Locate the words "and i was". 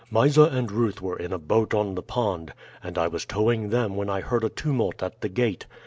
2.81-3.23